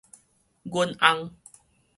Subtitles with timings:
[0.63, 1.35] 阮翁